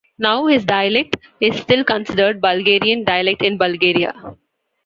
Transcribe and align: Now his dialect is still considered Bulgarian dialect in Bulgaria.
Now 0.17 0.47
his 0.47 0.65
dialect 0.65 1.17
is 1.41 1.55
still 1.57 1.83
considered 1.83 2.41
Bulgarian 2.41 3.03
dialect 3.03 3.43
in 3.43 3.59
Bulgaria. 3.59 4.35